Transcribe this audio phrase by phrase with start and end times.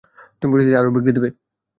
[0.39, 1.29] তুমি পরিস্থিতি আরও বিগড়ে দিবে।